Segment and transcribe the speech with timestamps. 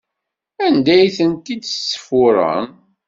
[0.65, 2.65] Anda ay tent-id-tesfuṛem?